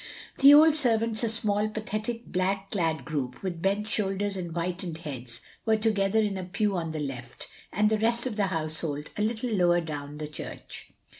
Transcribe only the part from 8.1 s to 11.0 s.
of the household a little lower down the church.